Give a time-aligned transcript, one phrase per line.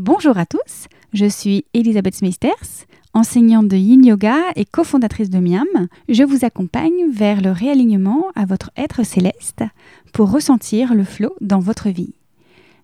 [0.00, 5.88] Bonjour à tous, je suis Elisabeth Smeisters, enseignante de Yin Yoga et cofondatrice de Miam.
[6.08, 9.64] Je vous accompagne vers le réalignement à votre être céleste
[10.12, 12.14] pour ressentir le flow dans votre vie.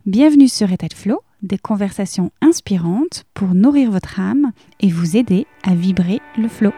[0.06, 4.50] Bienvenue sur État de Flow, des conversations inspirantes pour nourrir votre âme
[4.80, 6.72] et vous aider à vibrer le flow.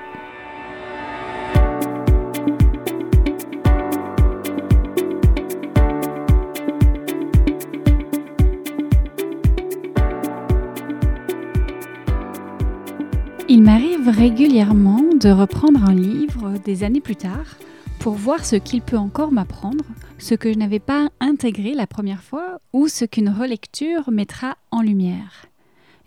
[13.48, 17.56] Il m'arrive régulièrement de reprendre un livre des années plus tard
[18.00, 19.84] pour voir ce qu'il peut encore m'apprendre,
[20.18, 24.82] ce que je n'avais pas intégré la première fois ou ce qu'une relecture mettra en
[24.82, 25.46] lumière.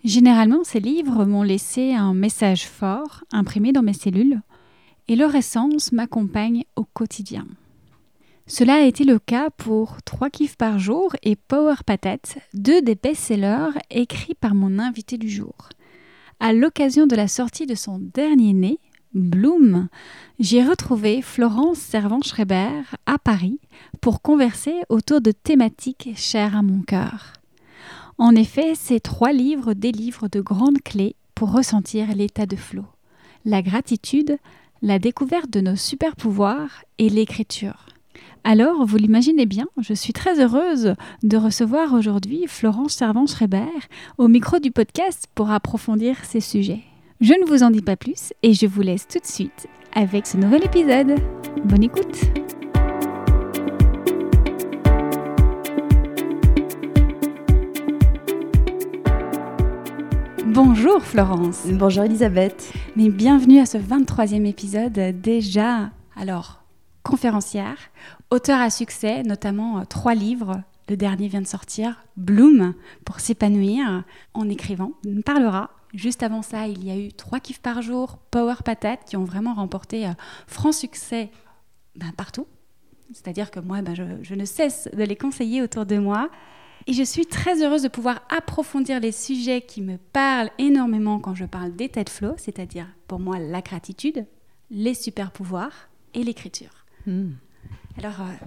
[0.04, 4.42] Généralement, ces livres m'ont laissé un message fort imprimé dans mes cellules
[5.08, 7.46] et leur essence m'accompagne au quotidien.
[8.46, 12.96] Cela a été le cas pour Trois kiffs par jour et Power Patate, deux des
[12.96, 15.54] best-sellers écrits par mon invité du jour.
[16.42, 18.78] À l'occasion de la sortie de son dernier né,
[19.12, 19.88] Bloom,
[20.38, 23.60] j'ai retrouvé Florence Servan-Schreiber à Paris
[24.00, 27.34] pour converser autour de thématiques chères à mon cœur.
[28.16, 32.86] En effet, ces trois livres délivrent de grandes clés pour ressentir l'état de flot,
[33.44, 34.38] la gratitude,
[34.80, 37.84] la découverte de nos super pouvoirs et l'écriture.
[38.44, 43.68] Alors, vous l'imaginez bien, je suis très heureuse de recevoir aujourd'hui Florence Servan-Schreiber
[44.18, 46.80] au micro du podcast pour approfondir ces sujets.
[47.20, 50.26] Je ne vous en dis pas plus et je vous laisse tout de suite avec
[50.26, 51.16] ce nouvel épisode.
[51.64, 52.18] Bonne écoute
[60.46, 66.59] Bonjour Florence Bonjour Elisabeth Mais bienvenue à ce 23e épisode déjà, alors
[67.02, 67.76] conférencière,
[68.30, 70.62] auteur à succès, notamment euh, trois livres.
[70.88, 74.04] Le dernier vient de sortir, Bloom, pour s'épanouir
[74.34, 74.92] en écrivant.
[75.06, 75.70] On parlera.
[75.94, 79.24] Juste avant ça, il y a eu trois kiffs par jour, Power Patate, qui ont
[79.24, 80.12] vraiment remporté euh,
[80.46, 81.30] franc succès
[81.96, 82.46] ben, partout.
[83.12, 86.30] C'est-à-dire que moi, ben, je, je ne cesse de les conseiller autour de moi.
[86.86, 91.34] Et je suis très heureuse de pouvoir approfondir les sujets qui me parlent énormément quand
[91.34, 94.26] je parle d'état de flow, c'est-à-dire pour moi la gratitude,
[94.70, 96.79] les super pouvoirs et l'écriture.
[97.06, 97.32] Hmm.
[97.98, 98.46] Alors, euh,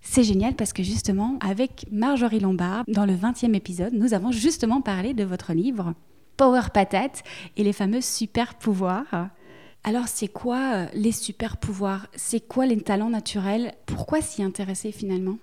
[0.00, 4.80] c'est génial parce que justement, avec Marjorie Lombard, dans le 20e épisode, nous avons justement
[4.80, 5.94] parlé de votre livre
[6.36, 7.22] Power Patate
[7.56, 9.28] et les fameux super pouvoirs.
[9.84, 13.74] Alors, c'est quoi euh, les super pouvoirs C'est quoi les talents naturels?
[13.86, 15.38] Pourquoi s'y intéresser finalement?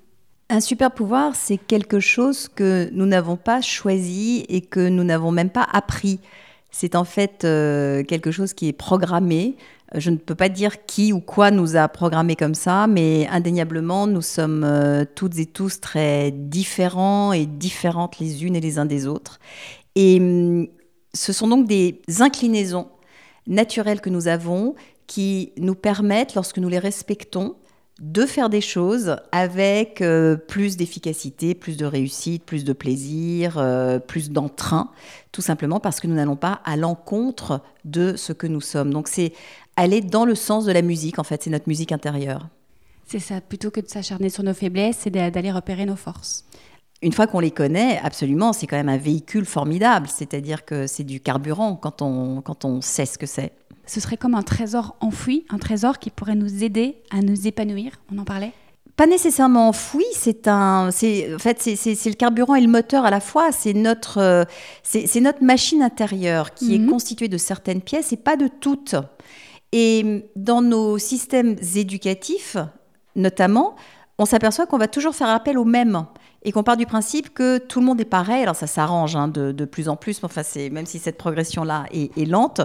[0.50, 5.32] Un super pouvoir, c'est quelque chose que nous n'avons pas choisi et que nous n'avons
[5.32, 6.20] même pas appris.
[6.72, 9.58] C'est en fait euh, quelque chose qui est programmé,
[9.96, 14.08] je ne peux pas dire qui ou quoi nous a programmé comme ça, mais indéniablement,
[14.08, 18.86] nous sommes euh, toutes et tous très différents et différentes les unes et les uns
[18.86, 19.40] des autres.
[19.96, 20.68] Et hum,
[21.14, 22.88] ce sont donc des inclinaisons
[23.48, 24.76] naturelles que nous avons
[25.08, 27.56] qui nous permettent, lorsque nous les respectons,
[28.02, 33.98] de faire des choses avec euh, plus d'efficacité, plus de réussite, plus de plaisir, euh,
[33.98, 34.92] plus d'entrain,
[35.32, 38.94] tout simplement parce que nous n'allons pas à l'encontre de ce que nous sommes.
[38.94, 39.34] Donc c'est
[39.78, 42.50] aller dans le sens de la musique, en fait, c'est notre musique intérieure.
[43.06, 46.44] C'est ça, plutôt que de s'acharner sur nos faiblesses, c'est d'aller repérer nos forces.
[47.02, 51.04] Une fois qu'on les connaît, absolument, c'est quand même un véhicule formidable, c'est-à-dire que c'est
[51.04, 53.54] du carburant quand on, quand on sait ce que c'est.
[53.86, 57.94] Ce serait comme un trésor enfoui, un trésor qui pourrait nous aider à nous épanouir,
[58.12, 58.52] on en parlait?
[58.98, 63.12] Pas nécessairement enfoui, c'est un, c'est en fait c'est le carburant et le moteur à
[63.12, 63.52] la fois.
[63.52, 64.44] C'est notre, euh,
[64.82, 66.90] c'est notre machine intérieure qui est mhm.
[66.90, 68.96] constituée de certaines pièces et pas de toutes.
[69.72, 72.58] Et dans nos systèmes éducatifs,
[73.16, 73.76] notamment,
[74.18, 76.06] on s'aperçoit qu'on va toujours faire appel aux mêmes
[76.44, 78.44] et qu'on part du principe que tout le monde est pareil.
[78.44, 80.42] Alors ça s'arrange hein, de, plus en plus, enfin,
[80.72, 82.62] même si cette progression-là est, est, lente.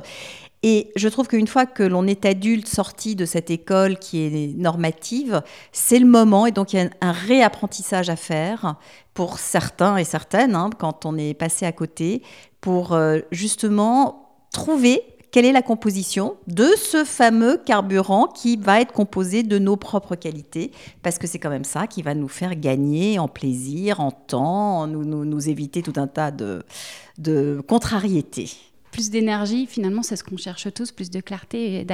[0.62, 4.56] Et je trouve qu'une fois que l'on est adulte sorti de cette école qui est
[4.56, 5.42] normative,
[5.72, 8.76] c'est le moment, et donc il y a un réapprentissage à faire
[9.12, 12.22] pour certains et certaines, hein, quand on est passé à côté,
[12.60, 14.22] pour euh, justement
[14.52, 15.02] trouver
[15.32, 20.14] quelle est la composition de ce fameux carburant qui va être composé de nos propres
[20.14, 20.70] qualités,
[21.02, 24.86] parce que c'est quand même ça qui va nous faire gagner en plaisir, en temps,
[24.86, 28.50] nous, nous, éviter tout un tas de, contrariétés.
[28.92, 31.86] Plus d'énergie, finalement, c'est ce qu'on cherche tous, plus de clarté,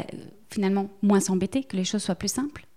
[0.50, 2.67] finalement moins s'embêter, que les choses soient plus simples.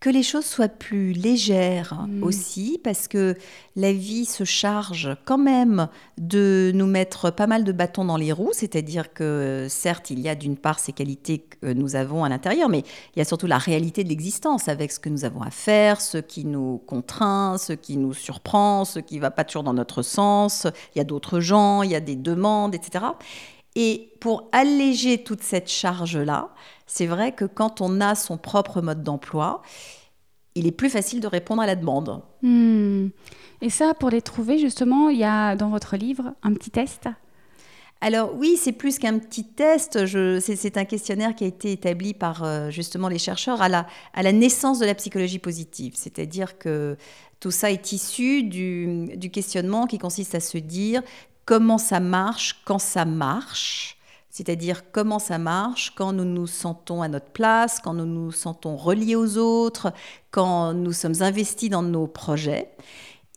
[0.00, 2.22] Que les choses soient plus légères Mm.
[2.22, 3.36] aussi, parce que
[3.74, 5.88] la vie se charge quand même
[6.18, 10.28] de nous mettre pas mal de bâtons dans les roues, c'est-à-dire que certes, il y
[10.28, 12.80] a d'une part ces qualités que nous avons à l'intérieur, mais
[13.14, 16.00] il y a surtout la réalité de l'existence avec ce que nous avons à faire,
[16.00, 20.02] ce qui nous contraint, ce qui nous surprend, ce qui va pas toujours dans notre
[20.02, 23.04] sens, il y a d'autres gens, il y a des demandes, etc.
[23.76, 26.50] Et pour alléger toute cette charge-là,
[26.86, 29.62] c'est vrai que quand on a son propre mode d'emploi,
[30.54, 32.22] il est plus facile de répondre à la demande.
[32.42, 33.08] Hmm.
[33.60, 37.08] Et ça, pour les trouver, justement, il y a dans votre livre un petit test?
[38.00, 40.06] Alors oui, c'est plus qu'un petit test.
[40.06, 43.86] C'est c'est un questionnaire qui a été établi par euh, justement les chercheurs à la,
[44.12, 45.94] à la naissance de la psychologie positive.
[45.96, 46.98] C'est-à-dire que
[47.40, 51.02] tout ça est issu du, du questionnement qui consiste à se dire
[51.46, 53.93] comment ça marche quand ça marche.
[54.34, 58.74] C'est-à-dire comment ça marche quand nous nous sentons à notre place, quand nous nous sentons
[58.74, 59.92] reliés aux autres,
[60.32, 62.72] quand nous sommes investis dans nos projets.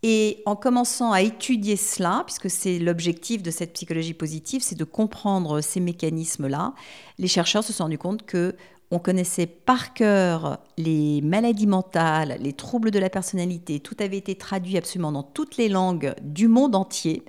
[0.01, 4.83] Et en commençant à étudier cela, puisque c'est l'objectif de cette psychologie positive, c'est de
[4.83, 6.73] comprendre ces mécanismes-là,
[7.19, 8.55] les chercheurs se sont rendus compte que
[8.89, 14.33] on connaissait par cœur les maladies mentales, les troubles de la personnalité, tout avait été
[14.33, 17.23] traduit absolument dans toutes les langues du monde entier,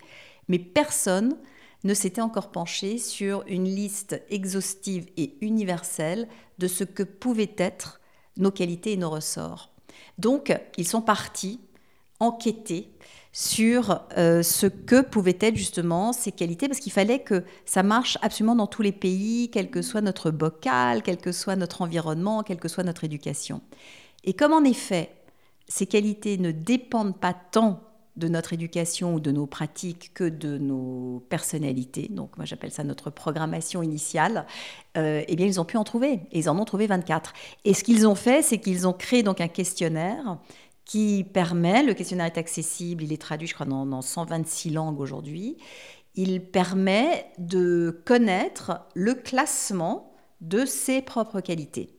[0.49, 1.37] mais personne
[1.85, 6.29] ne s'était encore penché sur une liste exhaustive et universelle
[6.59, 8.01] de ce que pouvaient être
[8.37, 9.71] nos qualités et nos ressorts.
[10.19, 11.61] Donc, ils sont partis
[12.21, 12.91] enquêter
[13.33, 18.19] sur euh, ce que pouvaient être justement ces qualités, parce qu'il fallait que ça marche
[18.23, 22.43] absolument dans tous les pays, quel que soit notre bocal, quel que soit notre environnement,
[22.43, 23.61] quelle que soit notre éducation.
[24.25, 25.15] Et comme en effet,
[25.69, 27.81] ces qualités ne dépendent pas tant
[28.19, 32.85] de notre éducation ou de nos pratiques que de nos personnalités, donc moi j'appelle ça
[32.85, 34.47] notre programmation initiale,
[34.97, 37.33] euh, eh bien ils ont pu en trouver, et ils en ont trouvé 24.
[37.65, 40.39] Et ce qu'ils ont fait, c'est qu'ils ont créé donc un questionnaire
[40.85, 45.01] qui permet, le questionnaire est accessible, il est traduit je crois dans, dans 126 langues
[45.01, 45.57] aujourd'hui,
[46.15, 51.98] il permet de connaître le classement de ses propres qualités.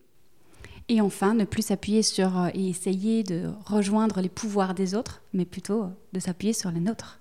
[0.92, 5.22] Et enfin, ne plus s'appuyer sur euh, et essayer de rejoindre les pouvoirs des autres,
[5.34, 7.20] mais plutôt euh, de s'appuyer sur les nôtres.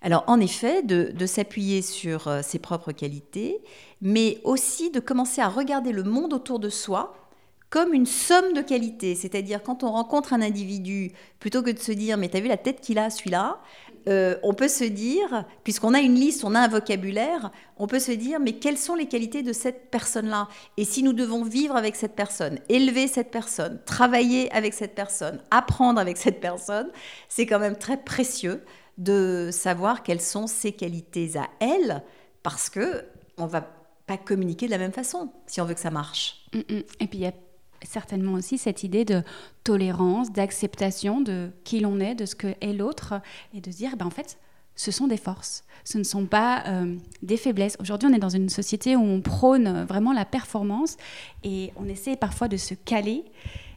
[0.00, 3.58] Alors en effet, de, s'appuyer sur euh, ses propres qualités,
[4.00, 7.14] mais aussi de commencer à regarder le monde autour de soi
[7.68, 9.14] comme une somme de qualités.
[9.14, 12.56] C'est-à-dire quand on rencontre un individu, plutôt que de se dire mais t'as vu la
[12.56, 13.60] tête qu'il a celui-là,
[14.08, 17.98] euh, on peut se dire, puisqu'on a une liste, on a un vocabulaire, on peut
[17.98, 20.48] se dire mais quelles sont les qualités de cette personne-là?
[20.76, 25.40] Et si nous devons vivre avec cette personne, élever cette personne, travailler avec cette personne,
[25.50, 26.88] apprendre avec cette personne,
[27.28, 28.62] c'est quand même très précieux
[28.96, 32.02] de savoir quelles sont ses qualités à elle,
[32.42, 33.04] parce que
[33.38, 33.68] on va
[34.06, 36.46] pas communiquer de la même façon si on veut que ça marche.
[36.54, 36.82] Mm, mm.
[37.00, 37.32] Et puis il y a
[37.84, 39.22] certainement aussi cette idée de
[39.64, 43.14] tolérance, d'acceptation de qui l'on est, de ce que est l'autre,
[43.54, 44.38] et de se dire, ben, en fait,
[44.74, 47.78] ce sont des forces, ce ne sont pas euh, des faiblesses.
[47.80, 50.96] Aujourd'hui, on est dans une société où on prône vraiment la performance,
[51.44, 53.24] et on essaie parfois de se caler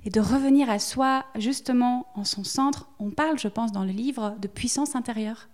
[0.05, 2.89] et de revenir à soi, justement, en son centre.
[2.99, 5.49] On parle, je pense, dans le livre, de puissance intérieure,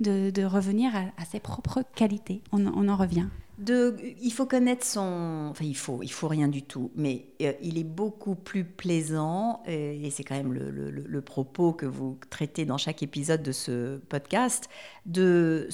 [0.00, 2.42] de, de revenir à, à ses propres qualités.
[2.52, 3.26] On, on en revient.
[3.58, 5.48] De, il faut connaître son.
[5.50, 9.62] Enfin, il faut, il faut rien du tout, mais euh, il est beaucoup plus plaisant,
[9.66, 13.42] euh, et c'est quand même le, le- le propos que vous traitez dans chaque épisode
[13.42, 14.68] de ce podcast,
[15.06, 15.68] de,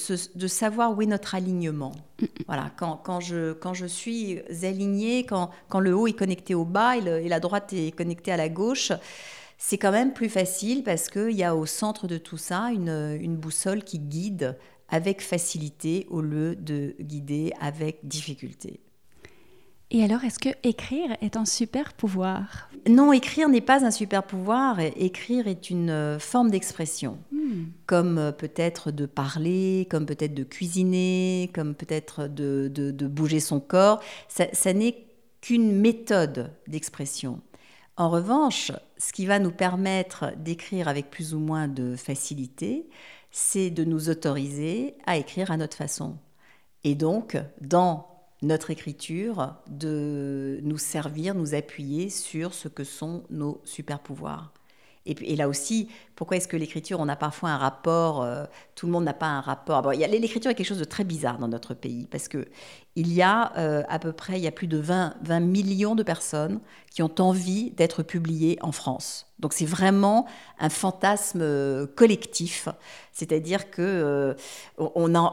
[0.47, 1.91] savoir où est notre alignement.
[2.47, 6.65] Voilà, quand, quand, je, quand je suis alignée, quand, quand le haut est connecté au
[6.65, 8.93] bas et, le- et la droite est connectée à la gauche,
[9.59, 13.17] c'est quand même plus facile parce qu'il y a au centre de tout ça une,
[13.21, 14.57] une boussole qui guide
[14.93, 18.79] avec facilité au lieu de guider avec difficulté.
[19.91, 22.71] Et alors, est-ce que écrire est un super pouvoir?
[22.89, 24.81] Non, écrire n'est pas un super pouvoir.
[24.81, 27.65] Écrire est une euh, forme d'expression, Hmm.
[27.87, 33.41] comme euh, peut-être de parler, comme peut-être de cuisiner, comme peut-être de, de- de bouger
[33.41, 34.01] son corps.
[34.29, 34.97] Ça, ça n'est
[35.43, 37.41] qu'une méthode d'expression.
[37.99, 42.89] En revanche, ce qui va nous permettre d'écrire avec plus ou moins de facilité,
[43.33, 46.19] c'est de nous autoriser à écrire à notre façon.
[46.85, 48.09] Et donc, dans
[48.43, 54.53] notre écriture, de nous servir, nous appuyer sur ce que sont nos super pouvoirs.
[55.05, 58.45] Et, là aussi, pour pourquoi est-ce que l'écriture, on a parfois un rapport, euh,
[58.77, 59.91] tout le monde n'a pas un rapport?
[59.91, 62.47] l'écriture est quelque chose de très bizarre dans notre pays parce que
[62.95, 65.95] il y a euh, à peu près, il y a plus de 20, 20 millions
[65.95, 69.27] de personnes qui ont envie d'être publiées en France.
[69.39, 70.27] Donc c'est vraiment
[70.59, 72.69] un fantasme euh, collectif,
[73.13, 74.37] c'est-à-dire que
[74.79, 75.33] on, a,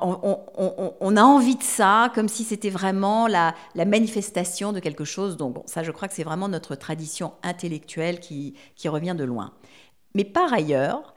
[1.01, 5.37] on, a, envie de ça, comme si c'était vraiment la, la, manifestation de quelque chose.
[5.37, 9.53] Donc ça, je crois que c'est vraiment notre tradition intellectuelle qui, qui revient de loin.
[10.15, 11.13] Mais par ailleurs,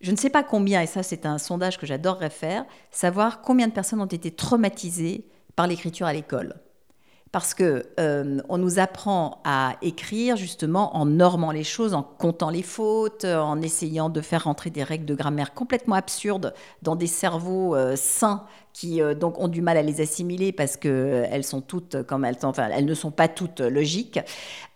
[0.00, 3.68] je ne sais pas combien, et ça c'est un sondage que j'adorerais faire, savoir combien
[3.68, 6.54] de personnes ont été traumatisées par l'écriture à l'école.
[7.34, 12.48] Parce que euh, on nous apprend à écrire justement en normant les choses, en comptant
[12.48, 17.08] les fautes, en essayant de faire rentrer des règles de grammaire complètement absurdes dans des
[17.08, 21.42] cerveaux euh, sains qui euh, donc ont du mal à les assimiler parce que elles
[21.42, 22.36] sont toutes comme elles,
[22.84, 24.20] ne sont pas toutes logiques.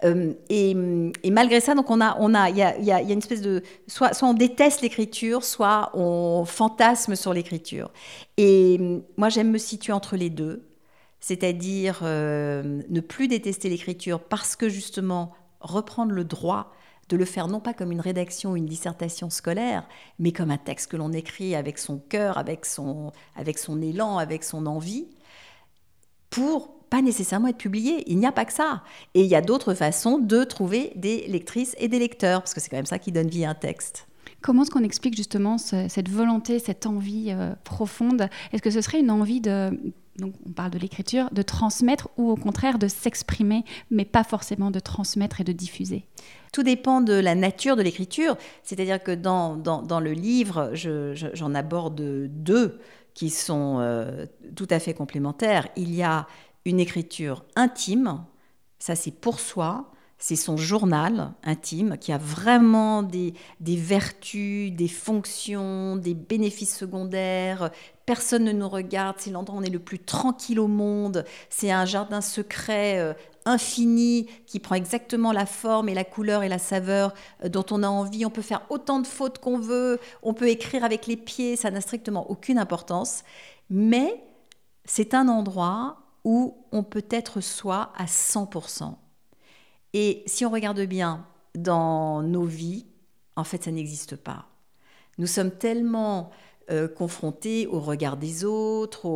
[0.02, 0.70] Et,
[1.22, 3.40] et, malgré ça, donc on a, on a, il y a, y a, une espèce
[3.40, 7.92] de, soit, soit on déteste l'écriture, soit on fantasme sur l'écriture.
[8.36, 8.80] Et
[9.16, 10.67] moi, j'aime me situer entre les deux,
[11.20, 16.72] c'est-à-dire ne plus détester l'écriture parce que justement reprendre le droit
[17.08, 19.86] de le faire non pas comme une rédaction ou une dissertation scolaire,
[20.18, 24.18] mais comme un texte que l'on écrit avec son cœur, avec son, avec son élan,
[24.18, 25.08] avec son envie,
[26.30, 28.04] pour pas nécessairement être publié.
[28.10, 28.82] Il n'y a pas que ça.
[29.14, 32.60] Et il y a d'autres façons de trouver des lectrices et des lecteurs, parce que
[32.60, 34.06] c'est quand même ça qui donne vie à un texte.
[34.42, 38.28] Comment est-ce qu'on explique justement cette volonté, cette envie euh, profonde?
[38.52, 39.70] Est-ce que ce serait une envie de
[40.18, 44.70] donc on parle de l'écriture, de transmettre ou au contraire de s'exprimer, mais pas forcément
[44.70, 46.04] de transmettre et de diffuser
[46.52, 48.36] Tout dépend de la nature de l'écriture.
[48.62, 52.80] C'est-à-dire que dans, dans, le livre, j'en aborde deux
[53.14, 55.68] qui sont euh, tout à fait complémentaires.
[55.76, 56.26] Il y a
[56.64, 58.24] une écriture intime,
[58.78, 65.94] ça c'est pour soi, c'est son journal intime qui a vraiment des, vertus, des fonctions,
[65.96, 67.70] des bénéfices secondaires.
[68.04, 71.24] Personne ne nous regarde, c'est l'endroit où on est le plus tranquille au monde.
[71.50, 76.48] C'est un jardin secret euh, infini qui prend exactement la forme et la couleur et
[76.48, 78.26] la saveur euh, dont on a envie.
[78.26, 81.70] On peut faire autant de fautes qu'on veut, on peut écrire avec les pieds, ça
[81.70, 83.22] n'a strictement aucune importance.
[83.70, 84.20] Mais
[84.84, 88.96] c'est un endroit où on peut être soi à 100%.
[90.00, 91.26] Et si on regarde bien
[91.56, 92.86] dans nos vies,
[93.34, 94.46] en fait, ça n'existe pas.
[95.18, 96.30] Nous sommes tellement
[96.70, 99.06] euh, confrontés au regard des autres,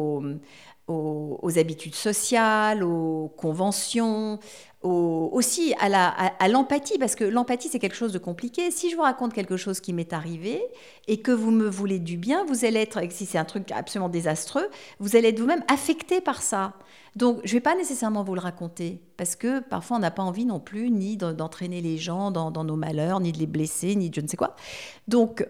[0.88, 4.40] aux, habitudes sociales, aux conventions,
[4.82, 8.70] aussi à l'empathie, parce que l'empathie, c'est quelque chose de compliqué.
[8.70, 10.60] Si je vous raconte quelque chose qui m'est arrivé
[11.08, 14.08] et que vous me voulez du bien, vous allez être, si c'est un truc absolument
[14.08, 16.74] désastreux, vous allez être vous-même affecté par ça.
[17.14, 20.22] Donc, je ne vais pas nécessairement vous le raconter, parce que parfois, on n'a pas
[20.22, 23.94] envie non plus ni d'entraîner les gens dans, dans nos malheurs, ni de les blesser,
[23.94, 24.56] ni de je ne sais quoi.
[25.08, 25.46] Donc,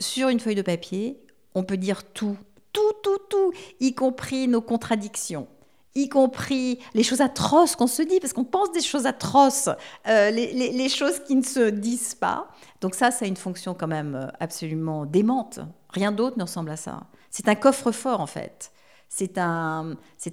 [0.00, 1.20] sur une feuille de papier,
[1.54, 2.36] on peut dire tout,
[2.72, 5.46] tout, tout, tout, y compris nos contradictions
[5.94, 9.68] y compris les choses atroces qu'on se dit, parce qu'on pense des choses atroces,
[10.08, 12.48] euh, les, choses qui ne se disent pas.
[12.80, 15.60] Donc ça, ça a une fonction quand même euh, absolument démente.
[15.90, 17.04] Rien d'autre ne ressemble à ça.
[17.30, 18.72] C'est un coffre-fort en fait.
[19.08, 19.84] C'est à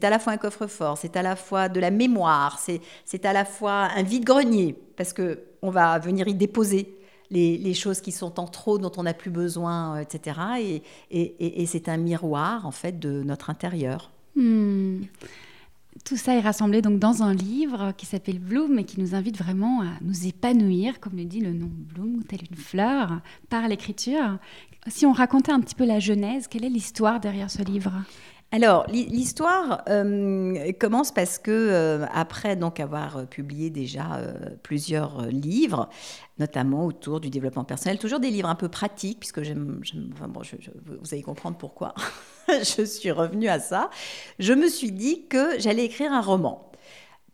[0.09, 3.43] la fois un coffre-fort, c'est à la fois de la mémoire, c'est, c'est à la
[3.43, 6.97] fois un vide-grenier, parce que on va venir y déposer
[7.29, 10.39] les, choses qui sont en trop, dont on n'a plus besoin, euh, etc.
[10.59, 14.11] Et, et, et, c'est un miroir en fait de notre intérieur.
[14.35, 15.01] Hmm.
[16.05, 19.37] Tout ça est rassemblé donc dans un livre qui s'appelle Bloom et qui nous invite
[19.37, 24.37] vraiment à nous épanouir, comme le dit le nom Bloom, telle une fleur, par l'écriture.
[24.87, 27.91] Si on racontait un petit peu la genèse, quelle est l'histoire derrière ce livre?
[28.51, 34.21] Alors, l'histoire euh, commence parce que, euh, après donc avoir euh, publié déjà
[34.63, 35.87] plusieurs livres,
[36.39, 41.57] notamment autour du développement personnel, toujours des livres un peu pratiques, puisque vous allez comprendre
[41.57, 41.93] pourquoi
[42.77, 43.89] je suis revenue à ça,
[44.39, 46.69] je me suis dit que j'allais écrire un roman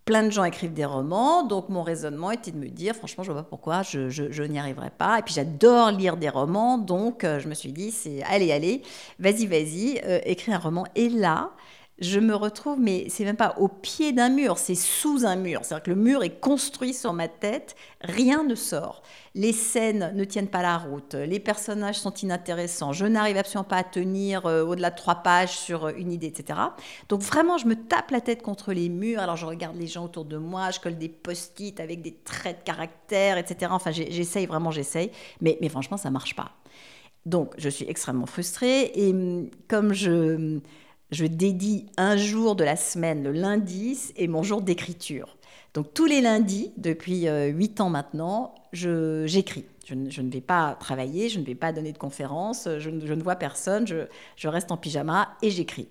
[0.06, 3.32] plein de gens écrivent des romans, donc mon raisonnement était de me dire, franchement, je
[3.32, 5.20] vois pas pourquoi je, n'y arriverais pas.
[5.20, 8.84] Et puis j'adore lire des romans, donc euh, je me suis dit, c'est allez, allez,
[9.20, 10.86] vas-y, vas-y, euh, écris un roman.
[10.96, 11.52] Et là,
[12.00, 15.62] je me retrouve, mais c'est même pas au pied d'un mur, c'est sous un mur.
[15.64, 19.02] C'est-à-dire que le mur est construit sur ma tête, rien ne sort.
[19.34, 23.78] Les scènes ne tiennent pas la route, les personnages sont inintéressants, je n'arrive absolument pas
[23.78, 26.60] à tenir euh, au-delà de trois pages sur euh, une idée, etc.
[27.08, 30.04] Donc vraiment, je me tape la tête contre les murs, alors je regarde les gens
[30.06, 33.72] autour de moi, je colle des post-it avec des traits de caractère, etc.
[33.74, 36.52] Enfin, j'essaye, vraiment, j'essaye, mais, mais franchement, ça marche pas.
[37.26, 40.60] Donc, je suis extrêmement frustrée et hum, comme je
[41.16, 45.38] je dédie un jour de la semaine, le lundi, et mon jour d'écriture.
[45.74, 49.66] Donc tous les lundis, depuis euh, huit ans maintenant, j'écris.
[49.86, 53.36] Je ne, vais pas travailler, je ne vais pas donner de conférences, je, ne vois
[53.36, 55.88] personne, je, reste en pyjama et j'écris.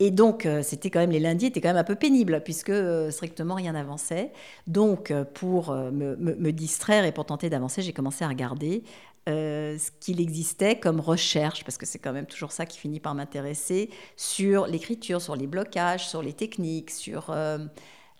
[0.00, 2.70] Et donc, euh, c'était quand même les lundis étaient quand même un peu pénibles puisque
[2.70, 4.32] euh, strictement rien n'avançait.
[4.66, 8.82] Donc, euh, pour me, distraire et pour tenter d'avancer, j'ai commencé à regarder
[9.26, 13.14] ce qu'il existait comme recherche, parce que c'est quand même toujours ça qui finit par
[13.14, 17.34] m'intéresser, sur l'écriture, sur les blocages, sur les techniques, sur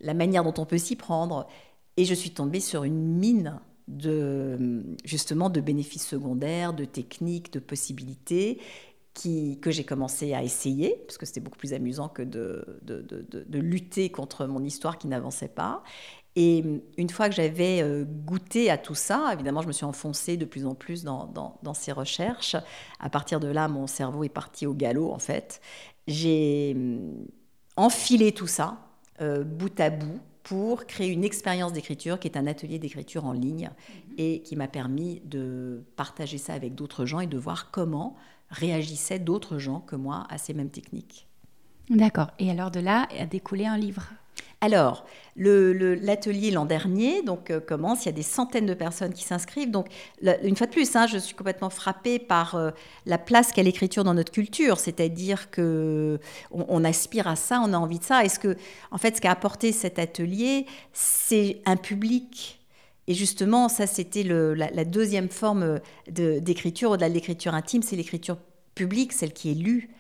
[0.01, 1.49] la manière dont on peut s'y prendre.
[1.97, 7.59] Et je suis tombée sur une mine de justement de bénéfices secondaires, de techniques, de
[7.59, 8.61] possibilités
[9.15, 13.59] que j'ai commencé à essayer, parce que c'était beaucoup plus amusant que de, de, de,
[13.59, 15.83] lutter contre mon histoire qui n'avançait pas.
[16.35, 16.65] Et
[16.97, 20.47] une fois que j'avais euh, goûté à tout ça, évidemment, je me suis enfoncée de
[20.47, 22.57] plus en plus dans, dans, dans ces recherches.
[23.01, 25.61] À partir de là, mon cerveau est parti au galop, en fait.
[26.07, 27.27] J'ai hum,
[27.77, 28.79] enfilé tout ça,
[29.21, 33.33] euh, bout à bout, pour créer une expérience d'écriture qui est un atelier d'écriture en
[33.33, 34.15] ligne mhm.
[34.19, 38.17] et qui m'a permis de partager ça avec d'autres gens et de voir comment
[38.51, 41.29] réagissaient d'autres gens que moi à ces mêmes techniques.
[41.91, 42.29] D'accord.
[42.39, 44.09] Et alors de là a découlé un livre
[44.63, 45.05] alors,
[45.35, 49.73] l'atelier l'an dernier donc, euh, commence, il y a des centaines de personnes qui s'inscrivent.
[49.73, 49.89] Donc,
[50.23, 52.71] une fois de plus, hein, je suis complètement frappée par euh,
[53.05, 56.21] la place qu'a l'écriture dans notre culture, c'est-à-dire que
[56.53, 58.25] on, aspire à ça, on a envie de ça.
[58.25, 58.57] Est-ce que,
[58.93, 62.61] en fait, ce qu'a apporté cet atelier, c'est un public?
[63.09, 68.39] Et justement, ça, c'était la, la, deuxième forme d'écriture, au-delà de l'écriture intime, c'est l'écriture
[68.77, 69.91] publique, celle qui est lue.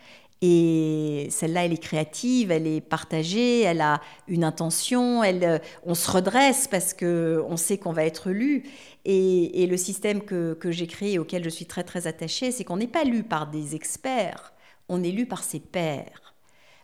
[0.45, 5.95] Et celle-là, elle est créative, elle est partagée, elle a une intention, elle, euh, on
[5.95, 8.65] se redresse parce qu'on sait qu'on va être lu.
[9.05, 12.77] Et, le système que, que j'ai créé, auquel je suis très très attachée, c'est qu'on
[12.77, 14.53] n'est pas lu par des experts,
[14.89, 16.35] on est lu par ses pairs.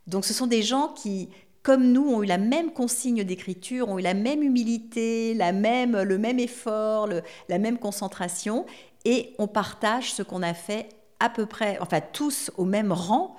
[0.07, 1.29] Donc ce sont des gens qui,
[1.65, 6.01] comme nous, ont eu la même consigne d'écriture, ont eu la même humilité, la même,
[6.01, 7.09] le même effort,
[7.49, 8.67] la même concentration,
[9.05, 10.89] et on partage ce qu'on a fait
[11.21, 13.37] à peu près, enfin tous au même rang.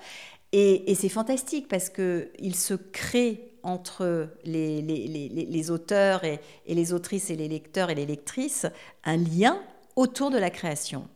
[0.51, 7.36] Et, c'est fantastique parce qu'il se crée entre les, les, auteurs et, les autrices et
[7.36, 8.65] les lecteurs et les lectrices
[9.03, 9.62] un lien
[9.95, 11.07] autour de la création.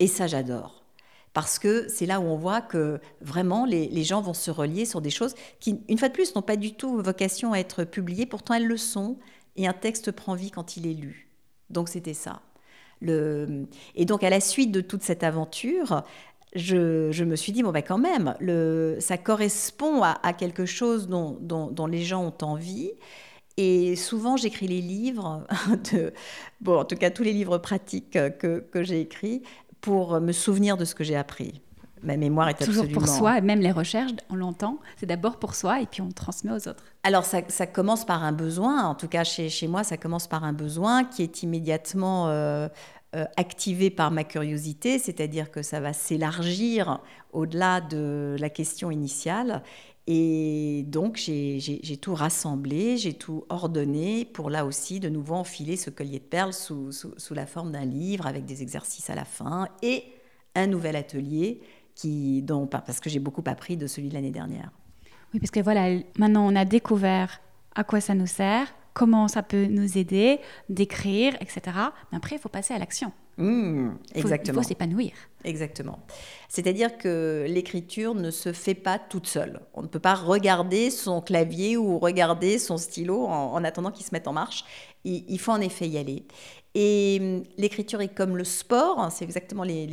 [0.00, 0.84] Et ça, j'adore.
[1.32, 5.00] Parce que c'est là où on voit que vraiment les, gens vont se relier sur
[5.00, 8.26] des choses qui, une fois de plus, n'ont pas du tout vocation à être publiées,
[8.26, 9.18] pourtant elles le sont,
[9.56, 11.30] et un texte prend vie quand il est lu.
[11.70, 12.40] Donc c'était ça.
[13.94, 16.02] Et donc, à la suite de toute cette aventure,
[16.54, 18.34] je, me suis dit, bon, ben quand même,
[19.00, 22.92] ça correspond à, quelque chose dont, dont, les gens ont envie.
[23.56, 25.46] Et souvent, j'écris les livres,
[25.92, 26.12] de,
[26.60, 29.42] bon, en tout cas tous les livres pratiques que, que j'ai écrits,
[29.80, 31.60] pour me souvenir de ce que j'ai appris.
[32.04, 33.00] Ma mémoire est Toujours absolument...
[33.00, 36.52] pour soi, même les recherches, on l'entend, c'est d'abord pour soi et puis on transmet
[36.52, 36.84] aux autres.
[37.02, 40.26] Alors ça, ça, commence par un besoin, en tout cas chez, chez, moi, ça commence
[40.26, 42.68] par un besoin qui est immédiatement euh,
[43.14, 47.00] euh, activé par ma curiosité, c'est-à-dire que ça va s'élargir
[47.32, 49.62] au-delà de la question initiale.
[50.06, 55.90] Et donc, j'ai tout rassemblé, j'ai tout ordonné pour là aussi, de nouveau, enfiler ce
[55.90, 59.68] collier de perles sous, sous, la forme d'un livre avec des exercices à la fin
[59.82, 60.04] et
[60.54, 61.60] un nouvel atelier
[61.94, 64.70] qui, dont, parce que j'ai beaucoup appris de celui de l'année dernière.
[65.32, 67.40] Oui, parce que voilà, maintenant on a découvert
[67.74, 71.60] à quoi ça nous sert, comment ça peut nous aider, d'écrire, etc.
[72.10, 73.12] Mais après, il faut passer à l'action.
[73.36, 74.60] Mmh, exactement.
[74.60, 75.12] il faut s'épanouir.
[75.42, 75.98] Exactement.
[76.48, 79.60] C'est-à-dire que l'écriture ne se fait pas toute seule.
[79.74, 84.10] On ne peut pas regarder son clavier ou regarder son stylo en, attendant qu'il se
[84.12, 84.64] mette en marche.
[85.04, 86.24] il, faut en effet y aller.
[86.76, 89.86] Et hum, l'écriture est comme le sport, hein, c'est exactement les,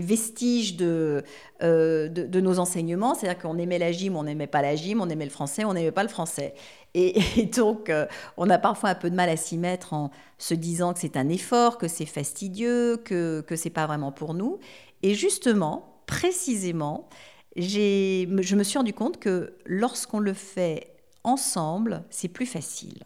[0.00, 1.24] vestiges de,
[1.62, 3.14] euh, de, de, nos enseignements.
[3.14, 5.74] C'est-à-dire qu'on aimait la gym, on n'aimait pas la gym, on aimait le français, on
[5.74, 6.54] n'aimait pas le français.
[6.94, 7.20] Et,
[7.56, 10.94] donc, euh, on a parfois un peu de mal à s'y mettre en se disant
[10.94, 14.60] que c'est un effort, que c'est fastidieux, que, que c'est pas vraiment pour nous.
[15.02, 17.08] Et justement, précisément,
[17.56, 23.02] je me suis rendu compte que lorsqu'on le fait ensemble, c'est plus facile.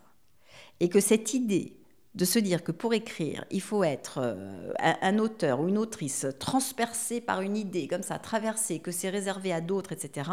[0.81, 1.77] Et que cette idée
[2.15, 6.27] de se dire que pour écrire, il faut être euh, un, auteur ou une autrice
[6.39, 10.31] transpercé par une idée, comme ça, traversé, que c'est réservé à d'autres, etc.,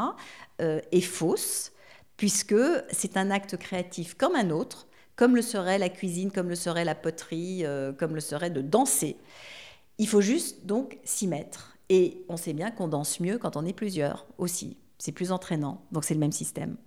[0.62, 1.72] euh, est fausse,
[2.18, 2.56] puisque
[2.92, 6.86] c'est un acte créatif comme un autre, comme le serait la cuisine, comme le serait
[6.86, 9.18] la poterie, euh, comme le serait de danser.
[9.98, 11.78] Il faut juste donc s'y mettre.
[11.90, 14.78] Et on sait bien qu'on danse mieux quand on est plusieurs aussi.
[14.98, 15.84] C'est plus entraînant.
[15.92, 16.78] Donc c'est le même système.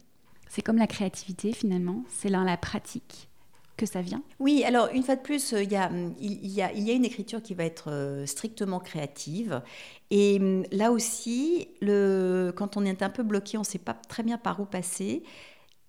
[0.49, 3.29] C'est comme la créativité finalement, c'est dans la pratique
[3.77, 4.23] que ça vient?
[4.39, 6.49] Oui, alors une fois de plus, euh, il y a, il
[6.83, 9.63] y a, une écriture qui va être euh, strictement créative.
[10.11, 14.23] Et hum, là aussi, quand on est un peu bloqué, on ne sait pas très
[14.23, 15.23] bien par où passer,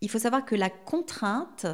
[0.02, 1.66] il faut savoir que la contrainte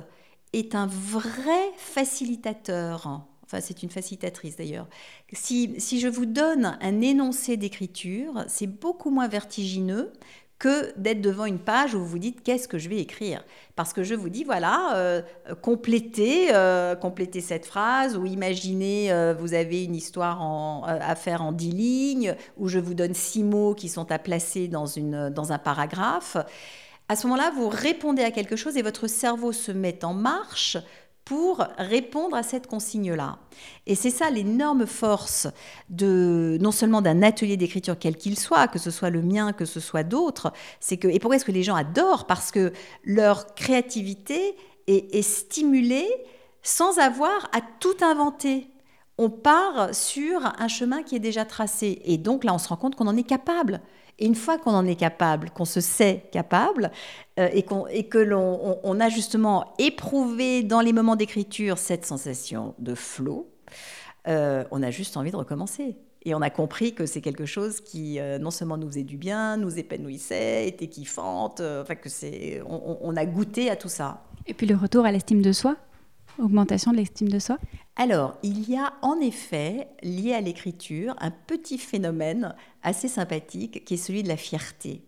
[0.54, 3.28] est un vrai facilitateur.
[3.44, 4.88] Enfin c'est une facilitatrice d'ailleurs,
[5.34, 10.14] si je vous donne un énoncé d'écriture, c'est beaucoup moins vertigineux
[10.62, 13.44] que d'être devant une page où vous vous dites qu'est-ce que je vais écrire?
[13.76, 15.24] Parce que je vous dis, voilà, euh,
[15.64, 21.52] complétez, euh, complétez cette phrase, ou imaginez, euh, vous avez une histoire à faire en
[21.52, 25.52] dix lignes, où je vous donne six mots qui sont à placer dans, une, dans
[25.52, 26.38] un paragraphe.
[27.10, 30.78] À ce moment-là, vous répondez à quelque chose et votre cerveau se met en marche
[31.26, 33.38] pour répondre à cette consigne-là.
[33.86, 35.48] Et c'est ça l'énorme force
[35.90, 39.66] de non seulement d'un atelier d'écriture quel qu'il soit, que ce soit le mien, que
[39.66, 42.28] ce soit d'autres, c'est que et pourquoi est-ce que les gens adorent?
[42.28, 44.56] Parce que leur créativité
[44.88, 46.10] est, est stimulée
[46.64, 48.72] sans avoir à tout inventer
[49.22, 52.02] on part sur un chemin qui est déjà tracé.
[52.06, 53.80] Et donc là, on se rend compte qu'on en est capable.
[54.22, 56.92] Une fois qu'on en est capable, qu'on se sait capable,
[57.40, 62.76] euh, et, et que l'on on, a justement éprouvé dans les moments d'écriture cette sensation
[62.78, 63.50] de flow,
[64.28, 65.98] euh, on a juste envie de recommencer.
[66.24, 69.18] Et on a compris que c'est quelque chose qui euh, non seulement nous faisait du
[69.18, 74.22] bien, nous épanouissait, était kiffante, enfin que c'est, on a goûté à tout ça.
[74.46, 75.78] Et puis le retour à l'estime de soi?
[76.40, 77.58] Augmentation de l'estime de soi
[77.98, 83.96] alors, il y a en effet, lié à l'écriture, un petit phénomène assez sympathique qui
[83.96, 85.04] est celui de la fierté.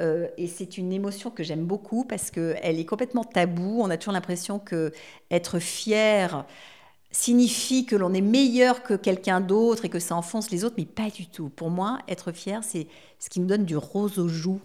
[0.00, 3.80] Euh, et c'est une émotion que j'aime beaucoup parce qu'elle est complètement taboue.
[3.80, 4.92] On a toujours l'impression que
[5.30, 6.46] être fier
[7.10, 10.84] signifie que l'on est meilleur que quelqu'un d'autre et que ça enfonce les autres, mais
[10.84, 11.48] pas du tout.
[11.48, 12.88] Pour moi, être fier, c'est
[13.18, 14.60] ce qui me donne du rose aux joues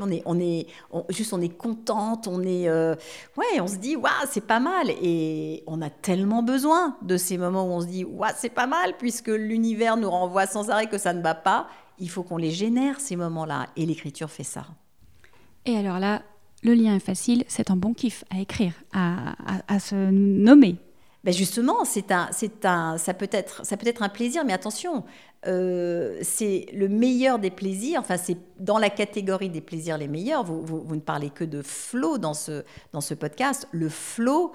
[0.00, 0.66] on est, on est
[1.10, 2.94] juste, on est contente, on est, euh,
[3.36, 4.90] ouais, on se dit, waouh, c'est pas mal.
[5.02, 8.66] Et on a tellement besoin de ces moments où on se dit, waouh, c'est pas
[8.66, 11.68] mal, puisque l'univers nous renvoie sans arrêt que ça ne va pas.
[11.98, 14.66] Il faut qu'on les génère ces moments-là, et l'écriture fait ça.
[15.64, 16.22] Et alors là,
[16.62, 20.76] le lien est facile, c'est un bon kiff à écrire, à se nommer.
[21.28, 23.62] Ben justement, c'est un, c'est un, ça peut être,
[24.00, 25.04] un plaisir, mais attention,
[25.46, 28.00] euh, c'est le meilleur des plaisirs.
[28.00, 30.42] Enfin, c'est dans la catégorie des plaisirs les meilleurs.
[30.42, 32.64] Vous, vous, ne parlez que de flow dans ce,
[32.94, 33.68] dans ce podcast.
[33.72, 34.52] Le flow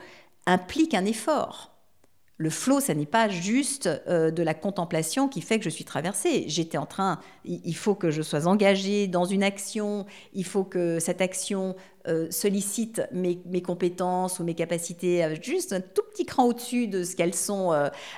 [0.47, 1.72] implique un effort.
[2.37, 5.85] Le flow, ça n'est pas juste euh, de la contemplation qui fait que je suis
[5.85, 6.45] traversée.
[6.47, 10.99] J'étais en train, il faut que je sois engagée dans une action, il faut que
[10.99, 11.75] cette action
[12.07, 17.03] euh, sollicite mes, compétences ou mes capacités euh, juste un tout petit cran au-dessus de
[17.03, 17.71] ce qu'elles sont,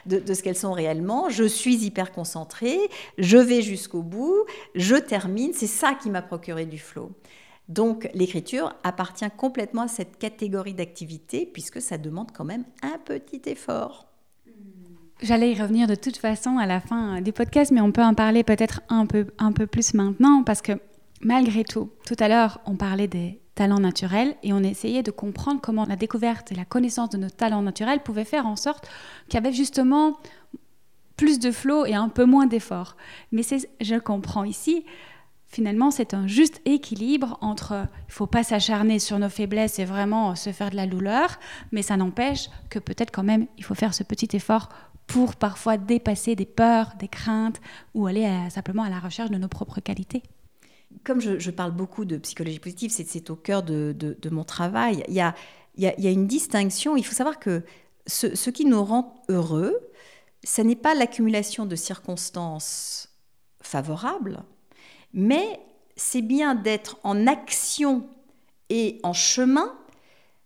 [0.06, 1.30] de, de, ce qu'elles sont réellement.
[1.30, 2.80] Je suis hyper concentrée,
[3.18, 5.52] je vais jusqu'au bout, je termine.
[5.54, 7.12] C'est ça qui m'a procuré du flow.
[7.68, 13.42] Donc l'écriture appartient complètement à cette catégorie d'activité puisque ça demande quand même un petit
[13.46, 14.08] effort.
[15.22, 18.14] J'allais y revenir de toute façon à la fin du podcast, mais on peut en
[18.14, 20.74] parler peut-être un peu, un peu plus maintenant parce que
[21.22, 25.62] malgré tout, tout à l'heure, on parlait des talents naturels et on essayait de comprendre
[25.62, 28.88] comment la découverte et la connaissance de nos talents naturels pouvaient faire en sorte
[29.28, 30.18] qu'il y avait justement
[31.16, 32.98] plus de flow et un peu moins d'effort.
[33.32, 33.44] Mais
[33.82, 34.86] je comprends ici,
[35.56, 40.36] finalement, c'est un juste équilibre entre il faut pas s'acharner sur nos faiblesses et vraiment
[40.36, 41.40] se faire de la douleur,
[41.72, 44.68] mais ça n'empêche que peut-être quand même il faut faire ce petit effort
[45.08, 47.62] pour parfois dépasser des peurs, des craintes
[47.94, 50.24] ou aller simplement à la recherche de nos propres qualités.
[51.06, 55.04] Comme je, parle beaucoup de psychologie positive, c'est au cœur de, mon travail.
[55.08, 56.98] Il y, a, une distinction.
[56.98, 57.64] Il faut savoir que
[58.08, 59.74] ce qui nous rend heureux,
[60.44, 63.10] ce n'est pas l'accumulation de circonstances
[63.62, 64.44] favorables,
[65.16, 65.62] mais
[65.96, 68.08] c'est bien d'être en action
[68.70, 69.74] et en chemin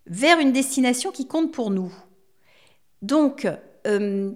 [0.06, 1.92] vers une destination qui compte pour nous.
[3.02, 3.48] Donc,
[3.88, 4.32] euh,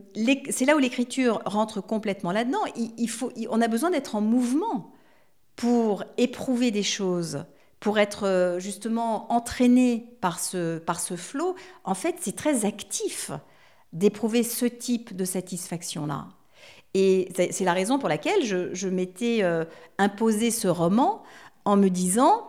[0.50, 2.62] c'est là où l'écriture rentre complètement là-dedans.
[2.76, 4.92] Il, faut, on a besoin d'être en mouvement
[5.56, 7.46] pour éprouver des choses,
[7.80, 11.56] pour être euh, justement entraîné par ce, par ce flot.
[11.84, 13.32] En fait, c'est très actif
[13.92, 16.30] d'éprouver ce type de satisfaction-là.
[16.94, 19.66] Et c'est la raison pour laquelle je, m'étais euh,
[19.98, 21.24] imposé ce roman
[21.66, 22.48] en me disant,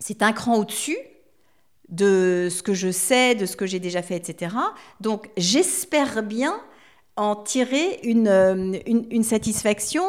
[0.00, 0.98] c'est un cran au-dessus
[1.88, 4.54] de ce que je sais, de ce que j'ai déjà fait, etc.
[5.00, 6.60] Donc j'espère bien
[7.16, 10.04] en tirer une, euh, satisfaction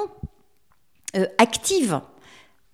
[1.16, 2.02] euh, active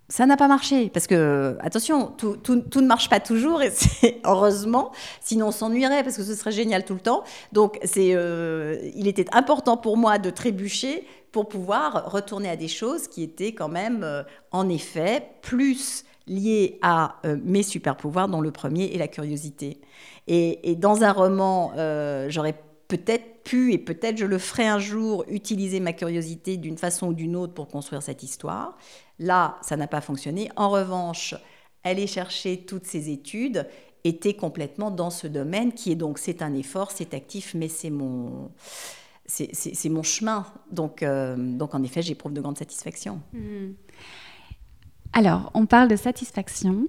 [0.07, 2.37] ça n'a pas marché parce que attention, tout,
[2.75, 4.91] ne marche pas toujours et c'est heureusement,
[5.21, 7.23] sinon on s'ennuierait parce que ce serait génial tout le temps.
[7.51, 12.67] Donc c'est, euh, il était important pour moi de trébucher pour pouvoir retourner à des
[12.67, 18.27] choses qui étaient quand même, euh, en effet, plus liées à euh, mes super pouvoirs,
[18.27, 19.81] dont le premier est la curiosité.
[20.27, 21.71] Et dans un roman,
[22.29, 22.55] j'aurais
[22.87, 27.13] peut-être pu, et peut-être je le ferai un jour, utiliser ma curiosité d'une façon ou
[27.13, 28.75] d'une autre pour construire cette histoire.
[29.19, 30.49] Là, ça n'a pas fonctionné.
[30.55, 31.35] En revanche,
[31.83, 33.67] aller chercher toutes ces études
[34.03, 37.89] été complètement dans ce domaine qui est donc, c'est un effort, c'est actif, mais c'est
[37.89, 38.51] mon,
[39.25, 40.45] c'est mon chemin.
[40.71, 43.21] Donc, euh, donc en effet, j'éprouve de grandes satisfaction.
[43.33, 43.71] Mmh.
[45.17, 46.87] Alors, on parle de satisfaction.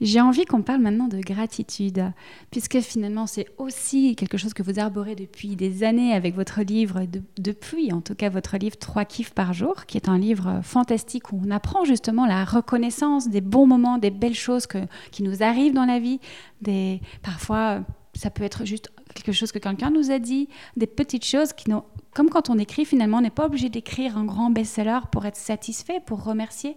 [0.00, 2.12] J'ai envie qu'on parle maintenant de gratitude,
[2.50, 7.02] puisque finalement, c'est aussi quelque chose que vous arborez depuis des années avec votre livre,
[7.38, 11.32] depuis en tout cas votre livre Trois kiffs par jour, qui est un livre fantastique
[11.32, 14.66] où on apprend justement la reconnaissance des bons moments, des belles choses
[15.12, 16.18] qui nous arrivent dans la vie.
[16.60, 21.24] Des, parfois, ça peut être juste quelque chose que quelqu'un nous a dit, des petites
[21.24, 21.70] choses qui
[22.12, 25.36] comme quand on écrit, finalement, on n'est pas obligé d'écrire un grand best-seller pour être
[25.36, 26.76] satisfait, pour remercier.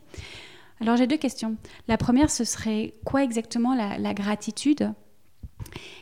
[0.82, 1.58] Alors j'ai deux questions.
[1.88, 4.92] La première, ce serait quoi exactement la, gratitude?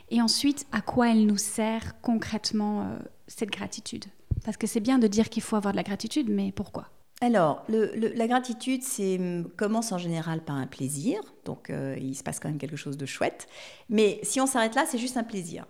[0.09, 4.05] Et ensuite, à quoi elle nous sert concrètement euh, cette gratitude?
[4.45, 6.87] Parce que c'est bien de dire qu'il faut avoir de la gratitude, mais pourquoi?
[7.19, 12.23] Alors, la gratitude c'est, hum, commence en général par un plaisir, donc euh, il se
[12.23, 13.47] passe quand même quelque chose de chouette.
[13.89, 15.65] Mais si on s'arrête là, c'est juste un plaisir.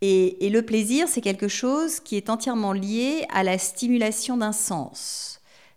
[0.00, 5.36] et le plaisir, c'est quelque chose qui est entièrement lié à la stimulation d'un sens.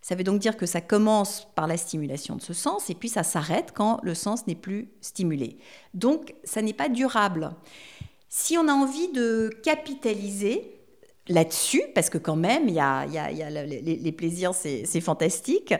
[0.10, 3.10] Ça veut donc dire que ça commence par la stimulation de ce sens et puis
[3.10, 5.60] ça s'arrête quand le sens n'est plus stimulé.
[5.94, 7.52] Donc ça n'est pas durable.
[8.28, 10.80] Si on a envie de capitaliser
[11.28, 15.76] là-dessus, parce que quand même, il y a, les, plaisirs, c'est fantastique,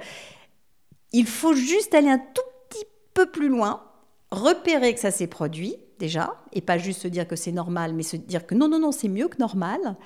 [1.12, 3.82] il faut juste aller un tout petit peu plus loin,
[4.30, 8.04] repérer que ça s'est produit déjà, et pas juste se dire que c'est normal, mais
[8.04, 9.98] se dire que non, non, non, c'est mieux que normal,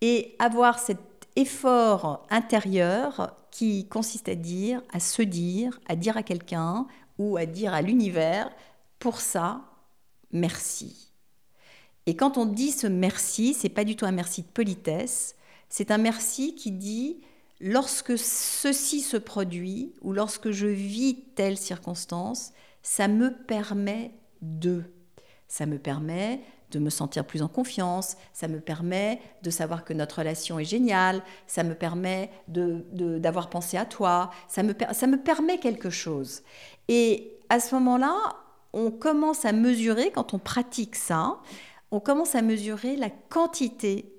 [0.00, 0.98] et avoir cet
[1.36, 6.86] effort intérieur qui consiste à dire, à se dire, à dire à quelqu'un
[7.18, 8.50] ou à dire à l'univers,
[8.98, 9.62] pour ça,
[10.32, 11.12] merci.
[12.06, 15.36] Et quand on dit ce merci, c'est pas du tout un merci de politesse,
[15.68, 17.20] c'est un merci qui dit
[17.60, 24.84] lorsque ceci se produit ou lorsque je vis telle circonstance, ça me permet de.
[25.48, 26.40] Ça me permet
[26.74, 30.64] de me sentir plus en confiance, ça me permet de savoir que notre relation est
[30.64, 35.90] géniale, ça me permet d'avoir de, pensé à toi, ça me, ça me permet quelque
[35.90, 36.42] chose.
[36.88, 38.14] Et à ce moment-là,
[38.72, 41.38] on commence à mesurer, quand on pratique ça,
[41.90, 44.12] on commence à mesurer la quantité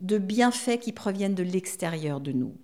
[0.00, 2.56] de bienfaits qui proviennent de l'extérieur de nous.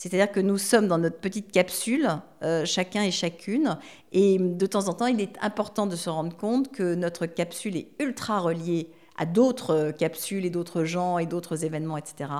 [0.00, 2.08] C'est-à-dire que nous sommes dans notre petite capsule,
[2.42, 3.76] euh, chacun et chacune,
[4.12, 7.76] et de temps en temps, il est important de se rendre compte que notre capsule
[7.76, 12.30] est ultra reliée à d'autres capsules et d'autres gens et d'autres événements, etc.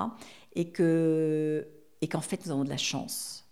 [0.56, 0.72] Et
[2.00, 3.44] et qu'en fait, nous avons de la chance.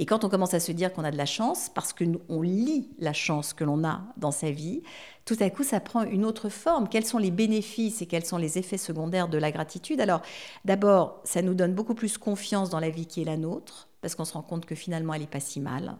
[0.00, 2.90] Et quand on commence à se dire qu'on a de la chance, parce qu'on lit
[2.98, 4.82] la chance que l'on a dans sa vie,
[5.24, 6.88] tout à coup, ça prend une autre forme.
[6.88, 10.00] Quels sont les bénéfices et quels sont les effets secondaires de la gratitude?
[10.00, 10.20] Alors,
[10.64, 14.14] d'abord, ça nous donne beaucoup plus confiance dans la vie qui est la nôtre, parce
[14.16, 15.96] qu'on se rend compte que finalement, elle n'est pas si mal.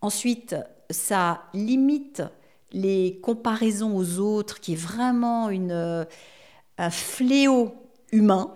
[0.00, 0.56] Ensuite,
[0.90, 2.22] ça limite
[2.72, 6.06] les comparaisons aux autres, qui est vraiment une,
[6.78, 7.74] un fléau
[8.12, 8.54] humain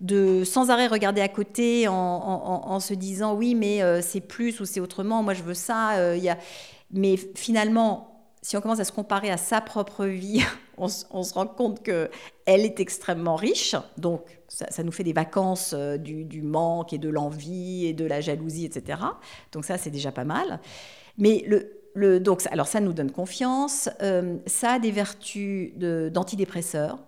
[0.00, 4.64] de sans arrêt regarder à côté en, se disant oui mais euh, c'est plus ou
[4.64, 5.96] c'est autrement, moi je veux ça.
[5.98, 6.38] Euh, y a...
[6.92, 10.42] Mais finalement, si on commence à se comparer à sa propre vie,
[10.78, 12.08] on, se rend compte que
[12.46, 17.08] elle est extrêmement riche, donc ça, nous fait des vacances euh, du, manque et de
[17.08, 19.00] l'envie et de la jalousie, etc.
[19.52, 20.60] Donc ça c'est déjà pas mal.
[21.16, 23.88] Mais le, le, donc, alors ça nous donne confiance,
[24.46, 26.98] ça a des vertus d'antidépresseurs.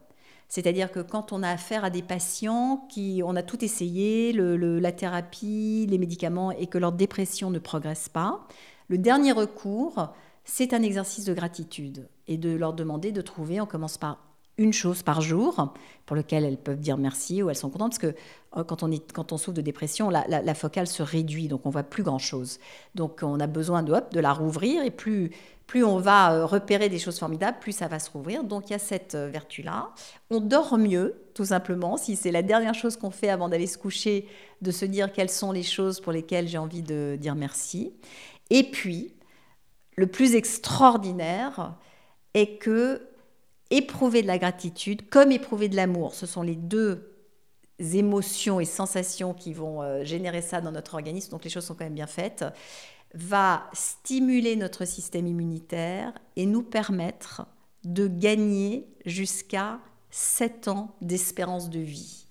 [0.50, 4.92] C'est-à-dire que quand on a affaire à des patients qui, on a tout essayé, la
[4.92, 8.46] thérapie, les médicaments, et que leur dépression ne progresse pas,
[8.88, 10.12] le dernier recours,
[10.44, 14.18] c'est un exercice de gratitude et de leur demander de trouver, on commence par
[14.58, 15.72] une chose par jour
[16.04, 18.18] pour lequel elles peuvent dire merci ou elles sont contentes parce que
[18.56, 21.70] euh, quand on, est, quand on souffre de dépression, la, focale se réduit, donc on
[21.70, 22.58] voit plus grand-chose.
[22.96, 25.30] Donc on a besoin de, hop, de la rouvrir et plus,
[25.70, 28.42] plus on va euh, repérer des choses formidables, plus ça va se rouvrir.
[28.42, 29.90] Donc il y a cette euh, vertu-là.
[30.28, 33.78] On dort mieux, tout simplement, si c'est la dernière chose qu'on fait avant d'aller se
[33.78, 34.26] coucher,
[34.62, 37.92] de se dire quelles sont les choses pour lesquelles j'ai envie de dire merci.
[38.50, 39.14] Et puis,
[39.94, 41.76] le plus extraordinaire
[42.35, 43.06] est que
[43.70, 47.14] éprouver de la gratitude comme éprouver de l'amour, ce sont les deux
[47.78, 51.74] émotions et sensations qui vont euh, générer ça dans notre organisme, donc les choses sont
[51.74, 52.44] quand même bien faites,
[53.14, 57.46] va stimuler notre système immunitaire et nous permettre
[57.84, 59.78] de gagner jusqu'à
[60.10, 62.26] 7 ans d'espérance de vie.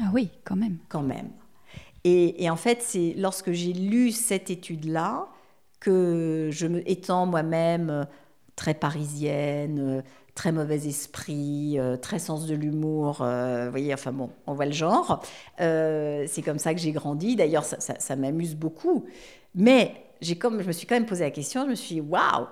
[0.00, 0.78] Ah oui, quand même.
[0.88, 1.30] Quand même.
[2.04, 5.28] Et, et en fait, c'est lorsque j'ai lu cette étude-là
[5.80, 8.04] que je me étant moi-même euh,
[8.56, 10.02] très parisienne, euh,
[10.34, 13.20] très mauvais esprit, euh, très sens de l'humour.
[13.20, 15.22] Euh, vous voyez, enfin bon, on voit le genre.
[15.60, 17.36] Euh, c'est comme ça que j'ai grandi.
[17.36, 19.04] D'ailleurs, ça, m'amuse beaucoup.
[19.54, 21.64] Mais j'ai comme, je me suis quand même posé la question.
[21.64, 22.46] Je me suis dit, waouh,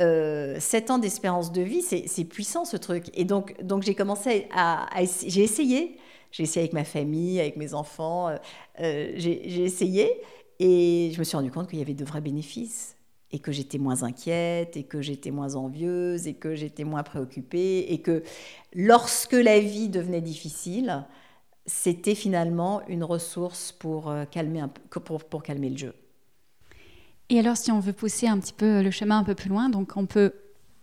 [0.00, 3.06] euh, 7 ans d'espérance de vie, c'est puissant ce truc.
[3.14, 4.88] Et donc, donc j'ai commencé à,
[5.26, 5.98] j'ai essayé,
[6.30, 8.36] j'ai essayé avec ma famille, avec mes enfants, euh,
[8.80, 10.10] euh, j'ai essayé
[10.58, 12.96] et je me suis rendu compte qu'il y avait de vrais bénéfices
[13.32, 17.86] et que j'étais moins inquiète et que j'étais moins envieuse et que j'étais moins préoccupée
[17.88, 18.22] et que
[18.74, 21.04] lorsque la vie devenait difficile,
[21.66, 25.94] c'était finalement une ressource pour euh, calmer, pour, pour calmer le jeu.
[27.28, 29.68] Et alors, si on veut pousser un petit peu le chemin un peu plus loin,
[29.68, 30.32] donc on peut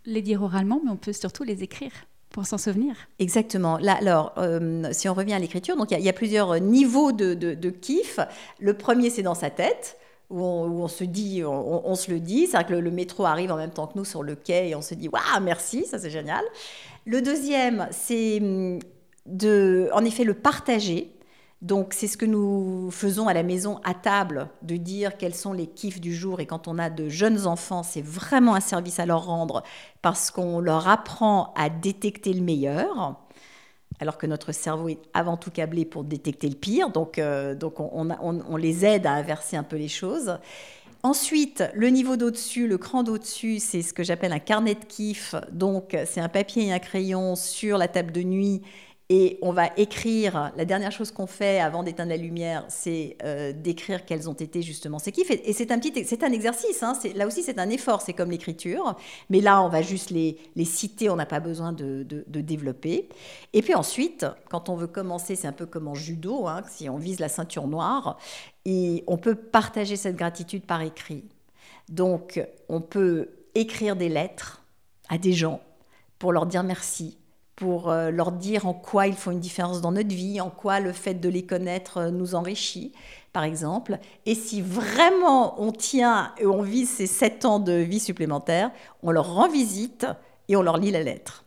[0.06, 1.92] les dire oralement, mais on peut surtout les écrire
[2.30, 2.96] pour s'en souvenir.
[3.20, 3.78] Exactement.
[3.78, 7.70] Là, alors, euh, si on revient à l'écriture, donc il y, a plusieurs niveaux de,
[7.70, 8.20] kiff.
[8.60, 9.98] Le premier, c'est dans sa tête.
[10.30, 13.70] Où on, se dit, on, se le dit, c'est-à-dire que le, métro arrive en même
[13.70, 16.44] temps que nous sur le quai et on se dit waouh merci, ça c'est génial.
[17.06, 18.80] Le deuxième, c'est hum,
[19.28, 21.12] de, en effet, le partager.
[21.64, 25.54] Donc c'est ce que nous faisons à la maison à table, de dire quels sont
[25.54, 26.42] les kiffs du jour.
[26.42, 29.64] Et quand on a de jeunes enfants, c'est vraiment un service à leur rendre
[30.02, 33.18] parce qu'on leur apprend à détecter le meilleur,
[34.02, 36.90] alors que notre cerveau est avant tout câblé pour détecter le pire.
[36.90, 40.38] Donc, euh, donc on, les aide à inverser un peu les choses.
[41.02, 45.34] Ensuite, le niveau d'au-dessus, le cran d'au-dessus, c'est ce que j'appelle un carnet de kiff.
[45.52, 48.62] Donc, c'est un papier et un crayon sur la table de nuit
[49.10, 53.52] et on va écrire, la dernière chose qu'on fait avant d'éteindre la lumière, c'est euh,
[53.52, 55.30] d'écrire quels ont été justement ces kiffs.
[55.30, 58.32] Et, c'est un petit, c'est un exercice, hein, là aussi c'est un effort, c'est comme
[58.32, 58.96] l'écriture.
[59.30, 63.10] Mais là, on va juste les, les citer, on n'a pas besoin de, de, développer.
[63.52, 66.90] Et puis ensuite, quand on veut commencer, c'est un peu comme en judo, hein, si
[66.90, 68.18] on vise la ceinture noire,
[68.66, 71.26] et on peut partager cette gratitude par écrit.
[71.90, 74.64] Donc, on peut écrire des lettres
[75.10, 75.62] à des gens
[76.20, 77.18] pour leur dire merci,
[77.56, 80.80] pour euh, leur dire en quoi ils font une différence dans notre vie, en quoi
[80.80, 82.92] le fait de les connaître euh, nous enrichit,
[83.32, 84.00] par exemple.
[84.26, 88.72] Et si vraiment on tient et on vise ces sept ans de vie supplémentaire,
[89.04, 90.08] on leur rend visite
[90.48, 91.44] et on leur lit la lettre.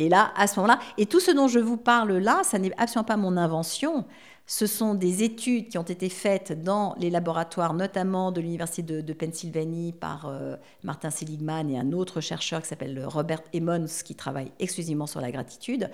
[0.00, 2.72] Et là, à ce moment-là, et tout ce dont je vous parle là, ça n'est
[2.78, 4.04] absolument pas mon invention.
[4.50, 9.12] Ce sont des études qui ont été faites dans les laboratoires, notamment de l'Université de,
[9.12, 14.50] Pennsylvanie par euh, Martin Seligman et un autre chercheur qui s'appelle Robert Emmons, qui travaille
[14.58, 15.90] exclusivement sur la gratitude,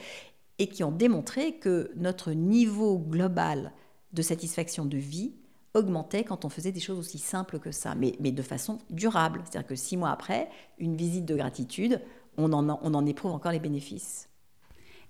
[0.60, 3.72] et qui ont démontré que notre niveau global
[4.12, 5.34] de satisfaction de vie
[5.74, 9.42] augmentait quand on faisait des choses aussi simples que ça, mais, de façon durable.
[9.42, 12.00] C'est-à-dire que six mois après, une visite de gratitude,
[12.36, 14.28] on en éprouve encore les bénéfices.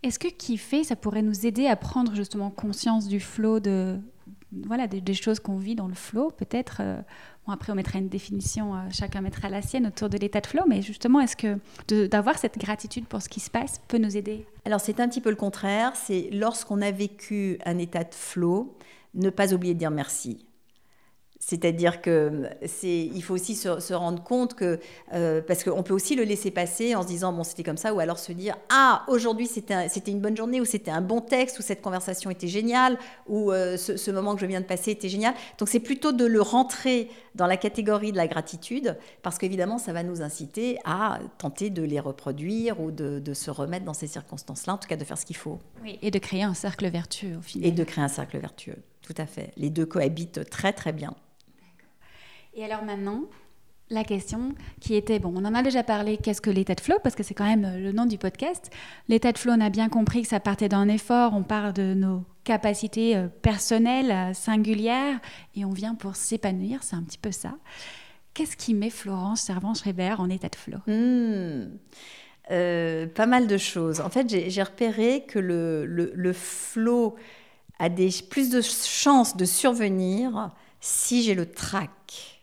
[0.04, 3.98] Est-ce que kiffer, ça pourrait nous aider à prendre justement conscience du flot de
[4.66, 7.00] voilà des, choses qu'on vit dans le flot peut-être euh,
[7.44, 10.46] bon, après on mettra une définition euh, chacun mettra la sienne autour de l'état de
[10.46, 11.58] flow mais justement est-ce que
[12.06, 14.46] d'avoir cette gratitude pour ce qui se passe peut nous aider?
[14.64, 18.76] Alors c'est un petit peu le contraire c'est lorsqu'on a vécu un état de flow
[19.14, 20.46] ne pas oublier de dire merci
[21.46, 24.80] c'est-à-dire que c'est, il faut aussi se, rendre compte que,
[25.12, 27.92] euh, parce qu'on peut aussi le laisser passer en se disant, bon, c'était comme ça,
[27.92, 31.20] ou alors se dire, ah, aujourd'hui c'était, c'était une bonne journée, ou c'était un bon
[31.20, 32.96] texte, ou cette conversation était géniale,
[33.28, 35.34] ou euh, ce, moment que je viens de passer était génial.
[35.58, 39.92] Donc c'est plutôt de le rentrer dans la catégorie de la gratitude, parce qu'évidemment, ça
[39.92, 44.06] va nous inciter à tenter de les reproduire ou de, de se remettre dans ces
[44.06, 45.58] circonstances-là, en tout cas de faire ce qu'il faut.
[45.82, 47.68] Oui, et de créer un cercle vertueux au final.
[47.68, 49.52] Et de créer un cercle vertueux, tout à fait.
[49.58, 51.14] Les deux cohabitent très très bien.
[52.56, 53.24] Et alors maintenant,
[53.90, 56.96] la question qui était, bon, on en a déjà parlé, qu'est-ce que l'état de flow?
[57.02, 58.70] Parce que c'est quand même euh, le nom du podcast.
[59.08, 61.94] L'état de flow, on a bien compris que ça partait d'un effort, on parle de
[61.94, 65.20] nos capacités euh, personnelles, euh, singulières,
[65.54, 67.54] et on vient pour s'épanouir, c'est un petit peu ça.
[68.32, 70.78] Qu'est-ce qui met Florence Servan-Schreiber en état de flow?
[70.86, 71.76] Hmm.
[72.48, 74.00] Pas mal de choses.
[74.00, 77.14] En fait, j'ai repéré que le, le, le flow
[77.78, 82.33] a des, plus de chances de survenir si j'ai le trac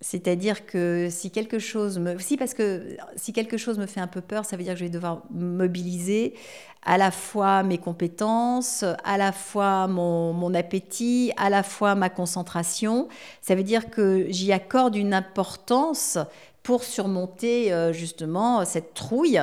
[0.00, 4.06] C'est-à-dire que si quelque chose me, si parce que si quelque chose me fait un
[4.06, 6.34] peu peur, ça veut dire que je vais devoir mobiliser
[6.82, 12.10] à la fois mes compétences, à la fois mon, mon appétit, à la fois ma
[12.10, 13.08] concentration.
[13.40, 16.18] Ça veut dire que j'y accorde une importance
[16.62, 19.40] pour surmonter euh, justement cette trouille.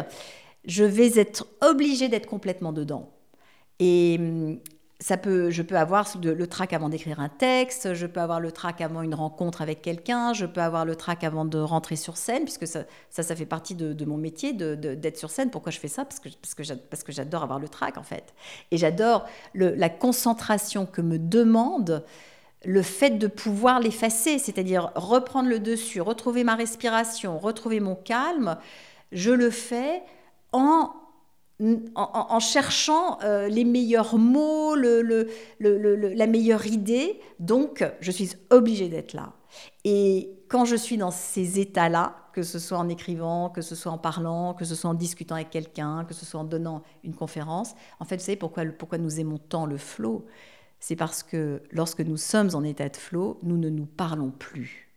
[0.65, 3.09] Je vais être obligée d'être complètement dedans.
[3.79, 4.59] Et hum,
[4.99, 8.51] ça peut, je peux avoir le trac avant d'écrire un texte, je peux avoir le
[8.51, 12.15] trac avant une rencontre avec quelqu'un, je peux avoir le trac avant de rentrer sur
[12.15, 15.49] scène, puisque ça, ça, fait partie de, mon métier d'être sur scène.
[15.49, 16.05] Pourquoi je fais ça?
[16.05, 16.29] Parce que,
[16.89, 18.33] parce que j'adore avoir le trac, en fait.
[18.71, 22.05] Et j'adore la concentration que me demande
[22.65, 28.57] le fait de pouvoir l'effacer, c'est-à-dire reprendre le dessus, retrouver ma respiration, retrouver mon calme.
[29.11, 30.01] Je le fais
[30.53, 30.93] en
[31.95, 37.19] en, cherchant euh, les meilleurs mots, la meilleure idée.
[37.39, 39.33] Donc, je suis obligée d'être là.
[39.85, 43.91] Et quand je suis dans ces états-là, que ce soit en écrivant, que ce soit
[43.91, 47.13] en parlant, que ce soit en discutant avec quelqu'un, que ce soit en donnant une
[47.13, 50.25] conférence, en fait, vous savez pourquoi, pourquoi nous aimons tant le flow?
[50.79, 54.89] C'est parce que lorsque nous sommes en état de flow, nous ne nous parlons plus.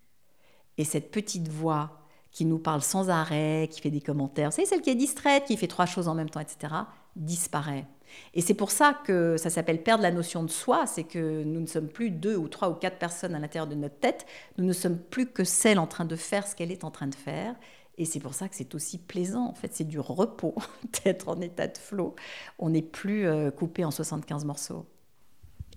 [0.79, 2.06] Et cette petite voix
[2.37, 5.57] qui nous parle sans arrêt, qui fait des commentaires, savez, celle qui est distraite, qui
[5.57, 6.75] fait trois choses en même temps, etc.,
[7.17, 7.87] disparaît.
[8.35, 11.63] Et c'est pour ça que ça s'appelle perdre la notion de soi, c'est que nous
[11.63, 14.27] ne sommes plus deux ou trois ou quatre personnes à l'intérieur de notre tête,
[14.59, 17.07] nous ne sommes plus que celle en train de faire ce qu'elle est en train
[17.07, 17.55] de faire.
[17.97, 20.57] Et c'est pour ça que c'est aussi plaisant, en fait, c'est du repos
[21.05, 22.17] d'être en état de flot.
[22.59, 24.85] On n'est plus euh, coupé en 75 morceaux.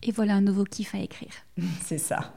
[0.04, 1.32] Et voilà un nouveau kiff à écrire.
[1.86, 2.34] c'est ça.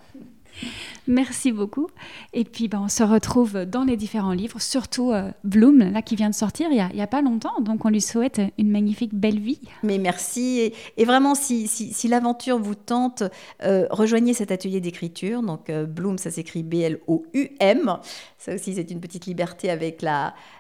[1.09, 1.89] Merci beaucoup.
[2.33, 6.15] Et puis, ben, on se retrouve dans les différents livres, surtout euh, Bloom, là, qui
[6.15, 7.61] vient de sortir il n'y a, pas longtemps.
[7.61, 9.61] Donc, on lui souhaite une magnifique belle vie.
[9.83, 10.73] Mais merci.
[10.97, 13.25] Et, vraiment, si, si, l'aventure vous tente,
[13.65, 15.43] euh, rejoignez cet atelier d'écriture.
[15.43, 17.99] Donc, euh, Bloom, ça s'écrit B-L-O-U-M.
[18.39, 20.03] Ça aussi, c'est une petite liberté avec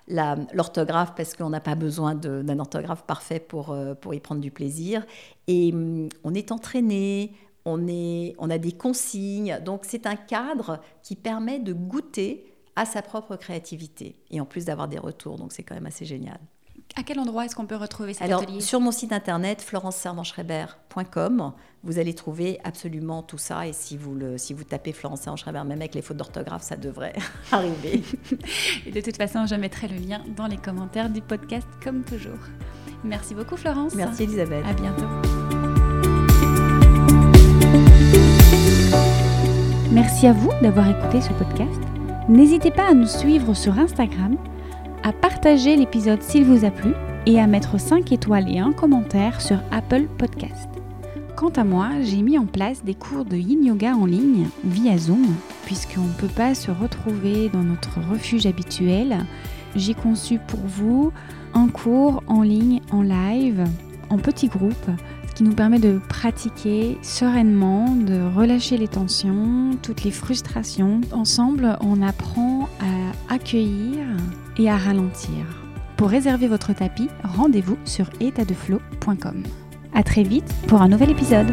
[0.08, 4.50] l'orthographe, la, parce qu'on n'a pas besoin d'un orthographe parfait pour, pour y prendre du
[4.50, 5.04] plaisir.
[5.46, 7.32] Et hum, on est entraîné,
[7.64, 9.58] on, est, on a des consignes.
[9.64, 12.46] Donc c'est un cadre qui permet de goûter
[12.76, 15.36] à sa propre créativité et en plus d'avoir des retours.
[15.36, 16.38] Donc c'est quand même assez génial.
[16.94, 18.60] À quel endroit est-ce qu'on peut retrouver cet Alors, atelier?
[18.60, 21.52] Sur mon site internet florenceservanschreiber.com,
[21.84, 23.66] vous allez trouver absolument tout ça.
[23.66, 26.76] Et si vous, le, si vous tapez Florence Servan-Schreiber, même avec les fautes d'orthographe, ça
[26.76, 27.14] devrait
[27.52, 28.02] arriver.
[28.86, 32.38] et de toute façon, je mettrai le lien dans les commentaires du podcast, comme toujours.
[33.04, 33.94] Merci beaucoup, Florence.
[33.94, 34.64] Merci, Elisabeth.
[34.66, 35.41] À bientôt.
[39.92, 41.78] Merci à vous d'avoir écouté ce podcast.
[42.26, 44.38] N'hésitez pas à nous suivre sur Instagram,
[45.02, 46.94] à partager l'épisode s'il vous a plu
[47.26, 50.70] et à mettre 5 étoiles et un commentaire sur Apple Podcast.
[51.36, 54.96] Quant à moi, j'ai mis en place des cours de yin yoga en ligne via
[54.96, 55.26] Zoom,
[55.66, 59.18] puisqu'on ne peut pas se retrouver dans notre refuge habituel.
[59.76, 61.12] J'ai conçu pour vous
[61.52, 63.64] un cours en ligne, en live,
[64.08, 64.90] en petits groupes
[65.34, 71.00] qui nous permet de pratiquer sereinement, de relâcher les tensions, toutes les frustrations.
[71.12, 74.06] Ensemble, on apprend à accueillir
[74.58, 75.62] et à ralentir.
[75.96, 79.42] Pour réserver votre tapis, rendez-vous sur étatdeflow.com.
[79.94, 81.52] À très vite pour un nouvel épisode.